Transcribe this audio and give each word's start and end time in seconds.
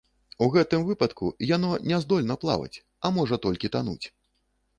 У 0.43 0.45
гэтым 0.53 0.85
выпадку 0.87 1.29
яно 1.49 1.69
не 1.91 1.99
здольна 2.07 2.39
плаваць, 2.45 2.81
а 3.05 3.13
можа 3.19 3.41
толькі 3.45 3.73
тануць. 3.79 4.05